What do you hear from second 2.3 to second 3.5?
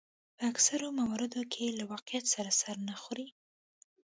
سره سر نه خوري.